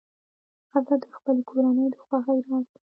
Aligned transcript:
ښځه 0.69 0.95
د 1.01 1.05
خپلې 1.15 1.41
کورنۍ 1.49 1.87
د 1.93 1.95
خوښۍ 2.03 2.39
راز 2.47 2.65
ده. 2.71 2.79